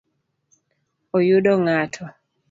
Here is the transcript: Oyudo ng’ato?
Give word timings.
Oyudo 1.15 1.51
ng’ato? 1.59 2.03